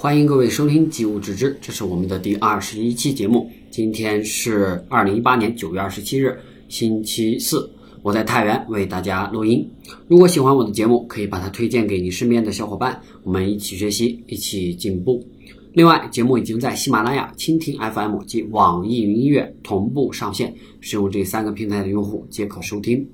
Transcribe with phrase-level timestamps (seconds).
[0.00, 3.50] 欢迎各位收听《机务之知》，这是我们的第二十一期节目。
[3.68, 7.68] 今天是二零一八年九月二十七日，星期四，
[8.00, 9.68] 我在太原为大家录音。
[10.06, 15.20] 如果喜欢我的节目，可以把它推荐给你身边的小伙伴，我们一起学习，一起进步。
[15.72, 23.04] 另外，节目已经在喜马拉雅、蜻蜓 FM 及网易云音乐同步上线，使用这三个平台的用户皆可收听。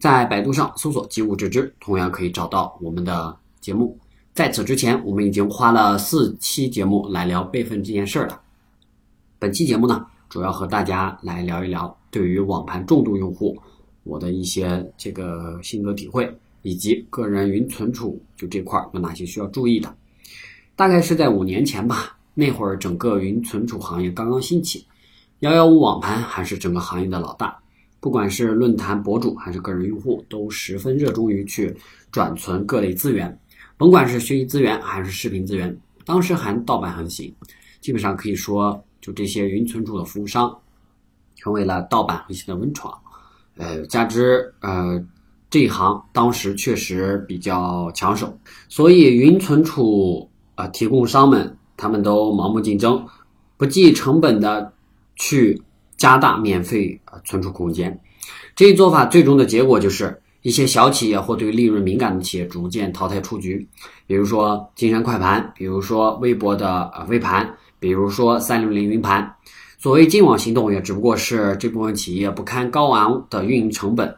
[0.00, 3.96] 在百度上搜索“机务之知”，同样可以找到我们的节目。
[4.36, 8.38] 在此之前，我们已经花了四期节目来聊备份这件事儿了。
[9.38, 13.56] 本期节目呢，主要和大家来聊一聊对于网盘重度用户
[14.04, 19.96] 我的一些这个心得体会，以及个人云存储就这块有哪些需要注意的。
[20.76, 24.86] 大概是在五年前吧，那会儿整个云存储行业刚刚兴起，
[25.38, 27.58] 幺幺五网盘还是整个行业的老大。
[28.00, 31.74] 不管是论坛博主还是个人用户，都十分热衷于去
[32.12, 33.34] 转存各类资源。
[33.78, 37.34] 甭管是学习资源还是视频资源，当时还盗版横行，
[37.80, 40.56] 基本上可以说，就这些云存储的服务商，
[41.34, 42.98] 成为了盗版横行的温床。
[43.58, 44.98] 呃，加之呃
[45.50, 48.38] 这一行当时确实比较抢手，
[48.70, 53.06] 所以云存储啊提供商们他们都盲目竞争，
[53.58, 54.72] 不计成本的
[55.16, 55.62] 去
[55.98, 58.00] 加大免费啊存储空间。
[58.54, 60.22] 这一做法最终的结果就是。
[60.46, 63.68] 一些小企业或对利润敏感的企业逐渐淘汰出局，
[64.06, 69.34] 比如说金山快盘，比如说微博的呃微盘，比如说三六零云盘。
[69.76, 74.16] 所谓净网行动，也只不过是这部分企业不堪高昂的运营成本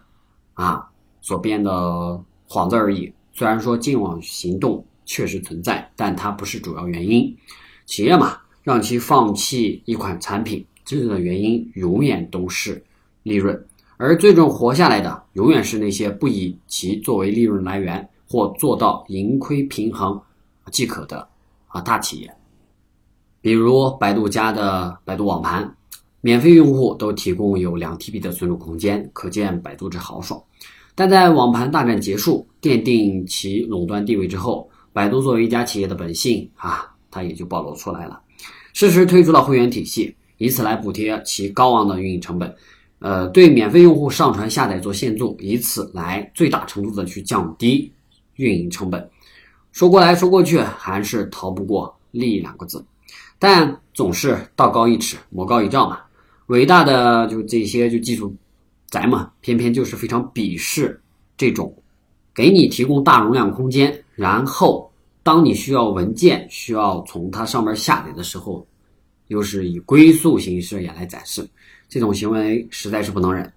[0.52, 0.86] 啊
[1.22, 3.10] 所编的幌子而已。
[3.32, 7.34] 虽然说净网行动确实存在，但它不是主要原因。
[7.86, 12.84] 企业嘛，让其放弃一款产品，真正的原因永远都是
[13.22, 13.66] 利润。
[13.98, 20.18] 而最终活下来的，永远是那些不以其作为利润来源或做到盈亏平衡
[20.70, 21.28] 即可的
[21.67, 22.33] 啊大企业。
[23.40, 25.77] 比如百度家的百度网盘，
[26.20, 30.40] 免费用户都提供有两 TB 的存储空间，可见百度之豪爽。
[30.94, 38.20] 但在网盘大战结束、奠定其垄断地位之后，百度作为一家企业的本性啊，它也就暴露出来了。
[38.74, 42.55] 适时推出了会员体系，以此来补贴其高昂的运营成本。
[43.01, 47.92] 呃，对免费用户上传下载做限速，以此来最大程度的去降低
[48.36, 49.09] 运营成本。
[49.70, 52.85] 说过来说过去，还是逃不过利益两个字。
[53.39, 56.01] 但总是道高一尺，魔高一丈嘛。
[56.48, 58.35] 伟大的就这些就技术
[58.91, 61.01] 宅嘛，偏偏就是非常鄙视
[61.36, 61.73] 这种
[62.35, 64.91] 给你提供大容量空间，然后
[65.23, 68.67] 当你需要文件需要从它上面下载的时候，
[69.29, 71.48] 又是以龟速形式也来展示。
[71.88, 73.50] 这种行为实在是不能忍，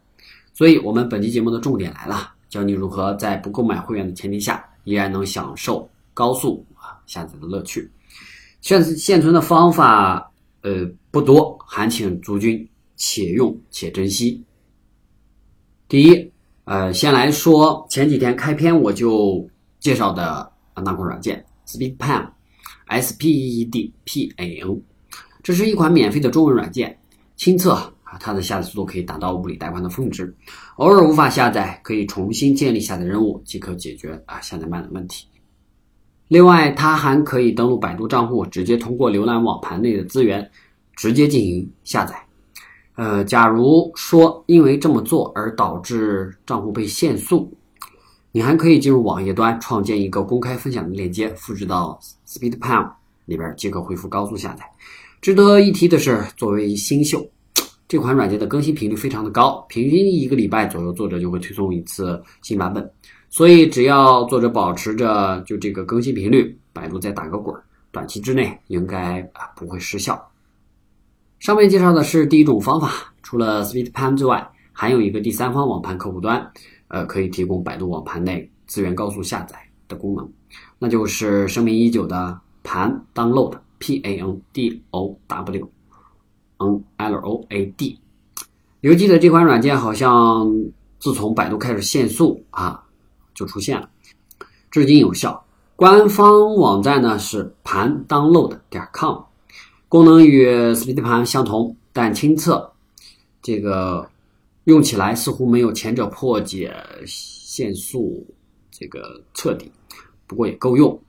[0.54, 7.92] 所以我们本期节目的重点来了，教你如何在不购买会员的前提下，依然能享受高速啊下载的乐趣。
[8.62, 10.32] 现现存的方法
[10.62, 12.66] 呃不多，还请诸君
[12.96, 14.42] 且用且珍惜。
[15.90, 16.32] 第一，
[16.64, 19.46] 呃，先来说前几天开篇我就
[19.82, 24.82] 介绍的那款软件 SpeedPan，S P E D P A N，
[25.44, 26.98] 这是一款免费的中文软件，
[27.36, 27.94] 亲测。
[28.20, 30.34] 它的下载速度可以达到物理带宽的峰值，
[30.76, 35.28] 偶尔无法下载，可以重新建立下载任务即可解决啊下载慢的问题。
[36.28, 40.50] 另外，它还可以登录百度账户，直接通过浏览网盘内的资源，
[40.96, 42.16] 直接进行下载。
[42.96, 47.52] 呃，假如说因为这么做而导致账户被限速，
[48.32, 52.90] 你还可以进入网页端创建一个公开分享的链接，复制到 SpeedPal
[53.26, 54.64] 里边即可恢复高速下载。
[55.20, 57.26] 值得一提的是，作为新秀。
[57.92, 62.90] 这款软件的更新频率非常的高，平均一个礼拜左右，作者就会推送一次新版本。
[63.30, 67.54] 所以只要作者保持着就这个更新频率，百度再打个滚，
[67.92, 70.26] 短期之内应该啊不会失效。
[71.40, 76.50] 上面介绍的是第一种方法，除了 SpeedPan 之外，还有一个第三方网盘客户端，
[76.88, 79.58] 呃，可以提供百度网盘内资源高速下载
[79.90, 80.32] 的功能，
[80.80, 85.70] 那就是声名已久的盘 Download，P A N D O W。
[86.62, 88.00] N L O A D，
[88.82, 90.54] 犹记得这款软件好像
[91.00, 92.84] 自从百度开始限速啊，
[93.34, 93.90] 就出现了，
[94.70, 95.44] 至今有效。
[95.76, 99.24] 官方网站呢是盘 download 点 com，
[99.90, 102.72] 功能与 Speed 盘相同，但亲测
[103.42, 104.08] 这个
[104.66, 106.76] 用起来似乎没有前者破解
[107.08, 108.24] 限速
[108.70, 109.72] 这个彻底，
[110.28, 111.00] 不过也够用。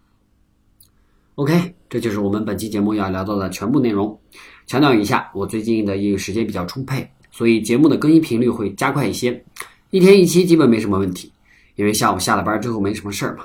[1.36, 4.18] OK，这就是我们本期节目要聊到的全部内容。
[4.66, 9.42] 强调一下，我最近的一个时间比较充沛，所以节目的更新频率会加快一些，
[9.88, 11.32] 一天一期基本没什么问题。
[11.76, 13.44] 因为下午下了班之后没什么事儿嘛，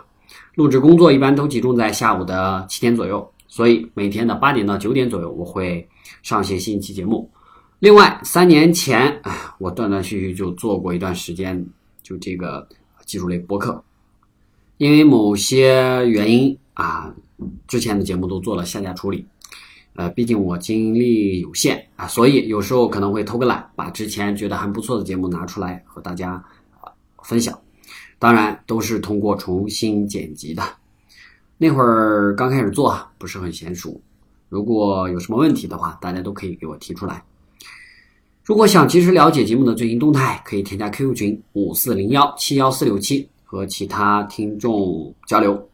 [0.55, 5.87] 录制工作一般都集中在下午的七点左右，所以每天的八点到九点左右，我会
[6.23, 7.31] 上线新一期节目。
[7.79, 11.65] 另外，三年前，哎，我断断续续就做过一段时间，
[12.03, 12.67] 就这个
[13.05, 13.81] 技术类播客，
[14.75, 17.15] 因为某些原因啊，
[17.67, 19.25] 之前的节目都做了下架处理。
[19.95, 26.43] 呃，毕竟我精力有限啊，所以有时候可能会偷个懒，把之前觉得还不错的节目拿出来和大家
[27.23, 27.59] 分享。
[28.19, 30.63] 当然，都是通过重新剪辑的。
[31.57, 33.99] 那会儿刚开始做，不是很娴熟。
[34.49, 37.23] 如果有什么问题的话，大家都可以给我提出来。
[38.43, 45.66] 如果想及时了解节目的最新动态，可以添加 QQ 群五四零幺七幺四六七和其他听众交流。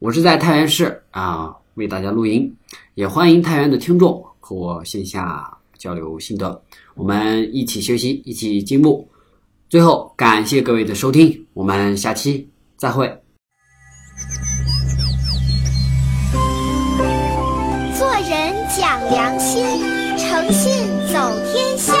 [0.00, 1.54] 我是在太原市啊。
[1.74, 2.52] 为大家录音，
[2.94, 5.48] 也欢迎太原的听众和我线下
[5.78, 6.60] 交流心得，
[6.96, 9.08] 我们一起学习，一起进步。
[9.68, 13.06] 最后，感谢各位的收听，我们下期再会。
[17.96, 19.64] 做人讲良心，
[20.16, 21.94] 诚信走天下。